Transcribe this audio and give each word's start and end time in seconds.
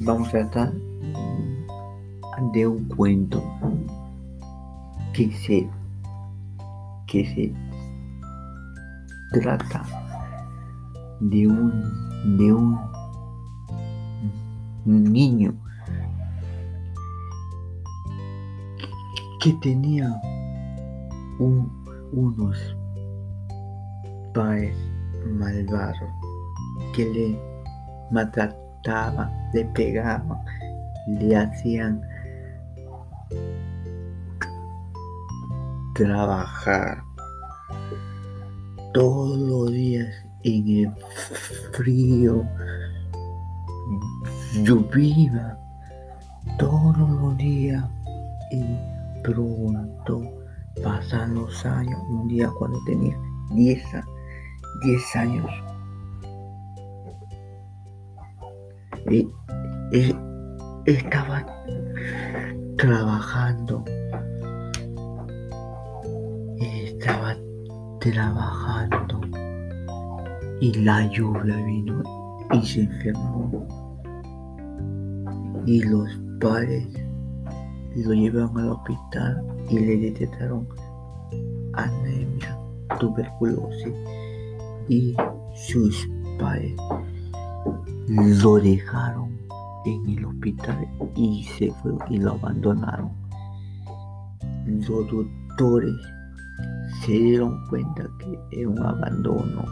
Vamos 0.00 0.28
a 0.28 0.30
tratar 0.30 0.72
de 2.52 2.66
un 2.66 2.84
cuento 2.88 3.42
que 5.12 5.30
se, 5.32 5.68
que 7.06 7.24
se 7.26 7.54
trata 9.40 9.82
de 11.20 11.46
un, 11.46 12.38
de 12.38 12.52
un 12.52 12.78
niño 14.86 15.54
que 19.40 19.52
tenía 19.54 20.20
un, 21.38 21.70
unos 22.12 22.56
padres 24.34 24.76
malvados 25.32 26.10
que 26.94 27.04
le 27.06 27.40
maltrataban, 28.10 28.69
le 29.52 29.64
pegaban, 29.74 30.38
le 31.06 31.36
hacían 31.36 32.00
trabajar 35.94 37.02
todos 38.94 39.38
los 39.38 39.70
días 39.70 40.08
en 40.44 40.68
el 40.68 40.92
frío, 41.72 42.44
llovía 44.64 45.58
todos 46.58 46.98
los 46.98 47.36
días 47.36 47.84
y 48.50 48.64
pronto 49.22 50.22
pasan 50.82 51.34
los 51.34 51.64
años. 51.66 52.00
Un 52.08 52.28
día 52.28 52.50
cuando 52.58 52.78
tenía 52.86 53.16
10, 53.50 53.82
10 54.84 55.16
años, 55.16 55.46
y, 59.08 59.28
estaba 60.86 61.46
trabajando 62.76 63.84
estaba 67.00 67.34
trabajando 68.00 69.20
y 70.60 70.74
la 70.84 71.06
lluvia 71.10 71.56
vino 71.64 72.02
y 72.52 72.66
se 72.66 72.82
enfermó. 72.82 73.66
Y 75.64 75.82
los 75.82 76.08
padres 76.40 76.86
lo 77.96 78.12
llevaron 78.12 78.58
al 78.58 78.70
hospital 78.70 79.42
y 79.70 79.78
le 79.78 79.96
detectaron 79.96 80.68
anemia, 81.72 82.58
tuberculosis 82.98 83.94
y 84.88 85.16
sus 85.54 86.06
padres 86.38 86.74
lo 88.08 88.56
dejaron 88.56 89.38
en 89.84 90.18
el 90.18 90.24
hospital 90.24 90.88
y 91.14 91.44
se 91.44 91.70
fue 91.74 91.92
y 92.08 92.18
lo 92.18 92.32
abandonaron. 92.32 93.10
Los 94.66 95.10
doctores 95.10 95.94
se 97.04 97.12
dieron 97.12 97.66
cuenta 97.68 98.08
que 98.18 98.60
era 98.60 98.68
un 98.68 98.78
abandono. 98.78 99.64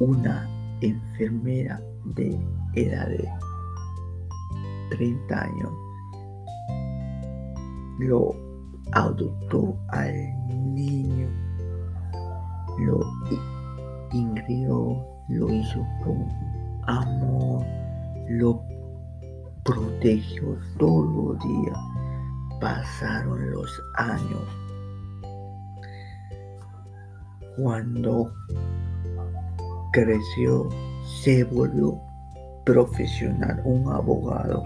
Una 0.00 0.48
enfermera 0.80 1.80
de 2.04 2.38
edad 2.74 3.08
de 3.08 3.28
30 4.90 5.42
años 5.42 5.72
lo 7.98 8.34
adoptó 8.92 9.76
al 9.88 10.14
niño, 10.74 11.28
lo 12.78 13.00
ingrió, 14.12 15.04
lo 15.28 15.52
hizo 15.52 15.84
con 16.04 16.26
amor, 16.88 17.64
lo 18.28 18.62
protegió 19.64 20.58
todos 20.78 21.36
los 21.36 21.38
días. 21.40 21.78
Pasaron 22.60 23.50
los 23.52 23.70
años 23.96 24.42
cuando 27.56 28.32
creció, 29.92 30.68
se 31.22 31.44
volvió 31.44 32.00
profesional, 32.64 33.60
un 33.64 33.92
abogado. 33.92 34.64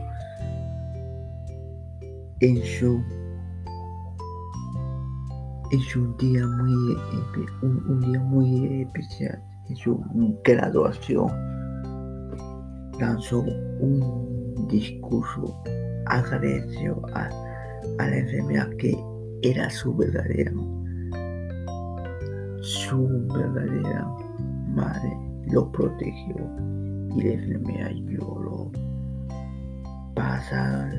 En 2.41 2.57
su, 2.65 3.03
en 5.71 6.01
un 6.01 6.17
día 6.17 6.47
muy 6.47 6.97
un 7.63 8.01
día 8.01 8.21
muy 8.21 8.83
especial, 8.83 9.43
en 9.69 9.77
su 9.77 10.03
graduación, 10.43 11.52
lanzó 12.99 13.41
un 13.41 14.69
discurso, 14.69 15.55
agradeció 16.07 17.01
a, 17.15 17.29
a 17.99 18.09
la 18.09 18.17
enfermera 18.17 18.69
que 18.79 18.97
era 19.43 19.69
su 19.71 19.95
verdadera 19.97 20.53
su 22.63 23.27
verdadera 23.35 24.07
madre 24.69 25.17
lo 25.47 25.71
protegió 25.73 26.37
y 27.17 27.23
la 27.23 27.33
enfermedad 27.33 27.91
lloró. 28.07 28.71
Pasaron 30.15 30.93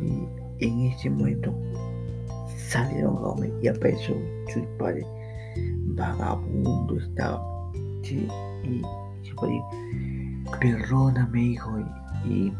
y 0.00 0.64
en 0.64 0.80
ese 0.82 1.10
momento 1.10 1.52
salieron 2.56 3.16
a 3.16 3.46
y 3.62 3.66
apareció 3.66 4.14
su 4.52 4.64
padre 4.78 5.04
vagabundo 5.96 6.96
estaba 6.96 7.42
sí, 8.02 8.28
y 8.64 8.82
su 9.26 9.34
padre 9.34 9.60
perdóname 10.58 11.42
hijo 11.42 11.78
y, 12.24 12.52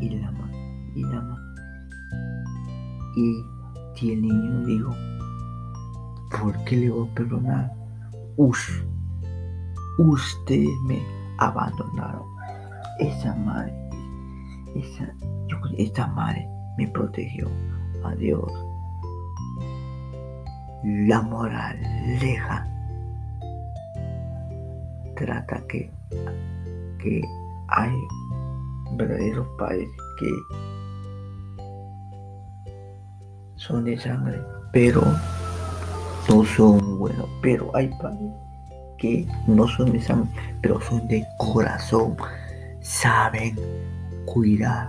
y, 0.00 0.10
la 0.10 0.32
y 0.94 1.02
la 1.02 1.36
y 3.14 4.10
el 4.12 4.22
niño 4.22 4.66
dijo 4.66 4.94
¿por 6.30 6.56
qué 6.64 6.76
le 6.76 6.90
voy 6.90 7.08
a 7.08 7.14
perdonar? 7.14 7.72
ustedes 9.98 10.68
me 10.84 11.00
abandonaron. 11.38 12.24
Esa 12.98 13.34
madre, 13.36 13.74
esa, 14.74 15.12
yo, 15.48 15.58
madre 16.08 16.48
me 16.78 16.88
protegió. 16.88 17.48
Adiós. 18.04 18.52
La 20.84 21.22
moraleja 21.22 22.66
trata 25.16 25.62
que, 25.68 25.90
que 26.10 27.22
hay 27.68 27.92
verdaderos 28.96 29.46
padres 29.58 29.88
que 30.18 30.30
son 33.56 33.84
de 33.84 33.98
sangre, 33.98 34.40
pero 34.72 35.02
no 36.28 36.44
son 36.44 36.98
buenos, 36.98 37.28
pero 37.42 37.70
hay 37.74 37.88
padres 38.00 38.32
que 38.98 39.26
no 39.46 39.66
son 39.68 39.92
de 39.92 40.00
sangre, 40.00 40.30
pero 40.62 40.80
son 40.80 41.06
de 41.08 41.24
corazón. 41.38 42.16
Saben 42.80 43.56
cuidar, 44.24 44.88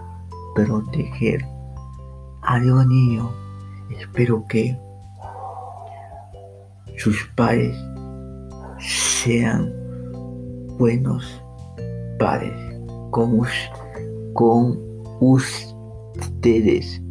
proteger. 0.55 1.45
Adiós 2.43 2.85
niño, 2.87 3.31
espero 3.89 4.45
que 4.47 4.77
sus 6.97 7.23
padres 7.35 7.75
sean 8.79 9.71
buenos 10.77 11.43
padres 12.19 12.53
con, 13.09 13.41
con 14.33 14.79
ustedes. 15.19 17.01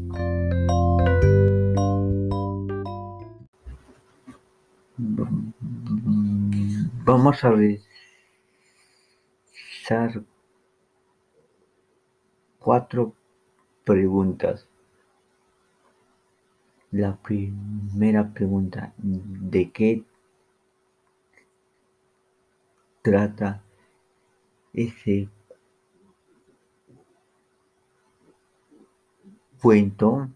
Vamos 7.05 7.45
a 7.45 7.51
realizar 7.51 7.83
cuatro 12.61 13.15
preguntas. 13.85 14.69
La 16.93 17.17
primera 17.17 18.33
pregunta, 18.33 18.95
¿de 18.99 19.71
qué 19.73 20.05
trata 23.07 23.63
ese 24.73 25.29
cuento? 29.63 30.29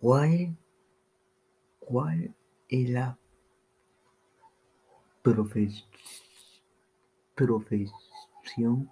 ¿Cuál, 0.00 0.56
cuál 1.78 2.34
es 2.68 2.90
la 2.90 3.16
profesión 7.32 8.90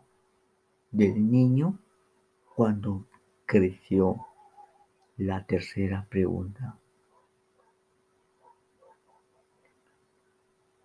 del 0.93 1.31
niño 1.31 1.77
cuando 2.55 3.05
creció? 3.45 4.25
La 5.17 5.45
tercera 5.45 6.07
pregunta. 6.09 6.79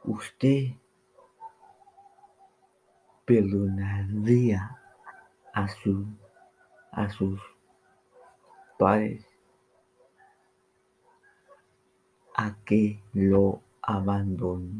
usted 0.08 0.74
perdonaría 3.28 4.80
a, 5.54 5.68
su, 5.68 6.08
a 6.94 7.10
sus 7.10 7.42
padres 8.80 9.28
a 12.36 12.56
que 12.64 13.04
lo 13.14 13.62
abandonaron? 13.82 14.80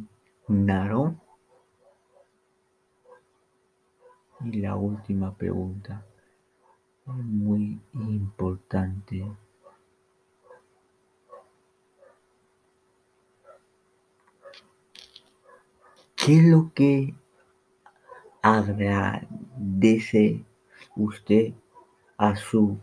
Y 4.46 4.62
la 4.62 4.76
última 4.76 5.36
pregunta, 5.36 6.06
muy 7.06 7.82
importante. 7.94 9.30
¿Qué 16.16 16.38
es 16.38 16.44
lo 16.46 16.72
que 16.74 17.14
agradece 18.42 20.44
usted 20.96 21.54
a 22.18 22.36
su 22.36 22.78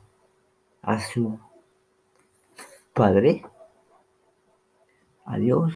a 0.83 1.01
su 1.01 1.39
padre? 2.93 3.43
Adiós. 5.25 5.73